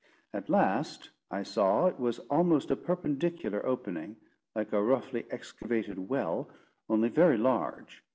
[0.33, 4.15] At last I saw it was almost a perpendicular opening,
[4.55, 6.49] like a roughly excavated well,
[6.89, 8.01] only very large.